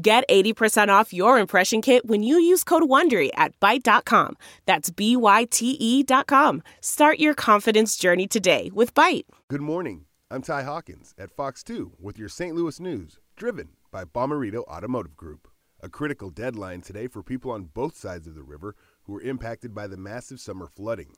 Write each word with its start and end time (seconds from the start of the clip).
Get 0.00 0.28
80% 0.28 0.90
off 0.90 1.12
your 1.12 1.40
impression 1.40 1.82
kit 1.82 2.06
when 2.06 2.22
you 2.22 2.38
use 2.38 2.62
code 2.62 2.84
WONDERY 2.84 3.30
at 3.34 3.58
Byte.com. 3.58 4.36
That's 4.64 4.90
B-Y-T-E 4.90 6.02
dot 6.04 6.28
com. 6.28 6.62
Start 6.80 7.18
your 7.18 7.34
confidence 7.34 7.96
journey 7.96 8.28
today 8.28 8.70
with 8.72 8.94
Byte. 8.94 9.24
Good 9.48 9.60
morning. 9.60 10.04
I'm 10.30 10.40
Ty 10.40 10.62
Hawkins 10.62 11.16
at 11.18 11.32
Fox 11.32 11.64
2 11.64 11.94
with 11.98 12.16
your 12.16 12.28
St. 12.28 12.54
Louis 12.54 12.78
news, 12.78 13.18
driven 13.34 13.70
by 13.90 14.04
Bomarito 14.04 14.62
Automotive 14.68 15.16
Group. 15.16 15.48
A 15.80 15.88
critical 15.88 16.30
deadline 16.30 16.80
today 16.80 17.08
for 17.08 17.24
people 17.24 17.50
on 17.50 17.64
both 17.64 17.96
sides 17.96 18.28
of 18.28 18.36
the 18.36 18.44
river 18.44 18.76
who 19.02 19.14
were 19.14 19.22
impacted 19.22 19.74
by 19.74 19.88
the 19.88 19.96
massive 19.96 20.38
summer 20.38 20.68
flooding. 20.68 21.16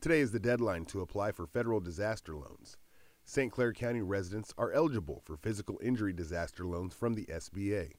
Today 0.00 0.18
is 0.18 0.32
the 0.32 0.40
deadline 0.40 0.84
to 0.86 1.00
apply 1.00 1.30
for 1.30 1.46
federal 1.46 1.78
disaster 1.78 2.34
loans. 2.34 2.76
St. 3.24 3.52
Clair 3.52 3.72
County 3.72 4.02
residents 4.02 4.52
are 4.58 4.72
eligible 4.72 5.22
for 5.24 5.36
physical 5.36 5.78
injury 5.80 6.12
disaster 6.12 6.66
loans 6.66 6.92
from 6.92 7.14
the 7.14 7.26
SBA. 7.26 7.92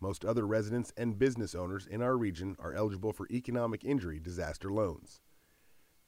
Most 0.00 0.24
other 0.24 0.46
residents 0.46 0.92
and 0.96 1.18
business 1.18 1.54
owners 1.54 1.86
in 1.86 2.02
our 2.02 2.18
region 2.18 2.56
are 2.58 2.74
eligible 2.74 3.12
for 3.12 3.26
economic 3.30 3.82
injury 3.82 4.20
disaster 4.20 4.70
loans. 4.70 5.20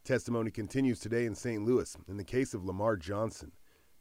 Testimony 0.05 0.51
continues 0.51 1.01
today 1.01 1.25
in 1.25 1.35
St. 1.35 1.65
Louis 1.65 1.97
in 2.07 2.19
the 2.19 2.25
case 2.25 2.53
of 2.53 2.65
Lamar 2.65 2.97
Johnson. 2.97 3.53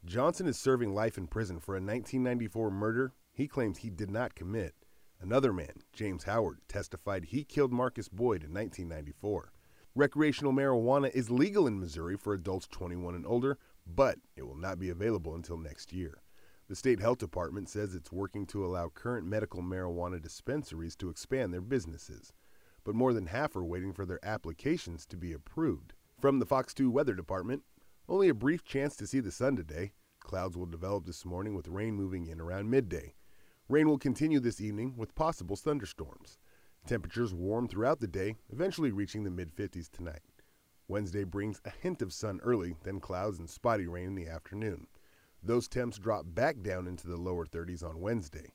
Johnson 0.04 0.46
is 0.46 0.58
serving 0.58 0.94
life 0.94 1.16
in 1.16 1.26
prison 1.26 1.58
for 1.58 1.72
a 1.72 1.80
1994 1.80 2.70
murder 2.70 3.12
he 3.32 3.48
claims 3.48 3.78
he 3.78 3.90
did 3.90 4.10
not 4.10 4.34
commit. 4.34 4.74
Another 5.20 5.52
man, 5.52 5.82
James 5.92 6.24
Howard, 6.24 6.58
testified 6.68 7.26
he 7.26 7.42
killed 7.42 7.72
Marcus 7.72 8.08
Boyd 8.08 8.44
in 8.44 8.52
1994. 8.52 9.52
Recreational 9.94 10.52
marijuana 10.52 11.10
is 11.10 11.30
legal 11.30 11.66
in 11.66 11.80
Missouri 11.80 12.16
for 12.16 12.34
adults 12.34 12.68
21 12.68 13.14
and 13.14 13.26
older, 13.26 13.58
but 13.86 14.18
it 14.36 14.46
will 14.46 14.56
not 14.56 14.78
be 14.78 14.90
available 14.90 15.34
until 15.34 15.56
next 15.56 15.92
year. 15.92 16.22
The 16.68 16.76
state 16.76 17.00
health 17.00 17.16
department 17.16 17.70
says 17.70 17.94
it's 17.94 18.12
working 18.12 18.44
to 18.48 18.62
allow 18.62 18.90
current 18.90 19.26
medical 19.26 19.62
marijuana 19.62 20.20
dispensaries 20.20 20.94
to 20.96 21.08
expand 21.08 21.50
their 21.50 21.62
businesses, 21.62 22.34
but 22.84 22.94
more 22.94 23.14
than 23.14 23.28
half 23.28 23.56
are 23.56 23.64
waiting 23.64 23.94
for 23.94 24.04
their 24.04 24.22
applications 24.22 25.06
to 25.06 25.16
be 25.16 25.32
approved. 25.32 25.94
From 26.20 26.40
the 26.40 26.44
Fox 26.44 26.74
2 26.74 26.90
Weather 26.90 27.14
Department, 27.14 27.62
only 28.06 28.28
a 28.28 28.34
brief 28.34 28.64
chance 28.64 28.96
to 28.96 29.06
see 29.06 29.20
the 29.20 29.30
sun 29.30 29.56
today. 29.56 29.92
Clouds 30.20 30.58
will 30.58 30.66
develop 30.66 31.06
this 31.06 31.24
morning 31.24 31.54
with 31.54 31.68
rain 31.68 31.94
moving 31.94 32.26
in 32.26 32.38
around 32.38 32.68
midday. 32.68 33.14
Rain 33.70 33.88
will 33.88 33.96
continue 33.96 34.38
this 34.38 34.60
evening 34.60 34.92
with 34.94 35.14
possible 35.14 35.56
thunderstorms. 35.56 36.36
Temperatures 36.86 37.32
warm 37.32 37.66
throughout 37.66 38.00
the 38.00 38.06
day, 38.06 38.36
eventually 38.50 38.92
reaching 38.92 39.24
the 39.24 39.30
mid 39.30 39.56
50s 39.56 39.90
tonight. 39.90 40.20
Wednesday 40.86 41.24
brings 41.24 41.62
a 41.64 41.70
hint 41.70 42.02
of 42.02 42.12
sun 42.12 42.40
early, 42.42 42.76
then 42.82 43.00
clouds 43.00 43.38
and 43.38 43.48
spotty 43.48 43.86
rain 43.86 44.08
in 44.08 44.14
the 44.14 44.28
afternoon. 44.28 44.86
Those 45.42 45.68
temps 45.68 45.98
drop 45.98 46.24
back 46.26 46.62
down 46.62 46.86
into 46.86 47.06
the 47.06 47.16
lower 47.16 47.46
30s 47.46 47.82
on 47.84 48.00
Wednesday. 48.00 48.52